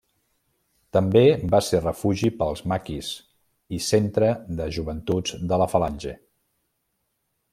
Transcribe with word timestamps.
També 0.95 1.21
va 1.55 1.59
ser 1.65 1.81
refugi 1.81 2.31
pels 2.39 2.63
maquis 2.73 3.11
i 3.79 3.83
centre 3.89 4.31
de 4.61 4.69
Joventuts 4.79 5.37
de 5.53 5.63
la 5.65 5.71
Falange. 5.75 6.19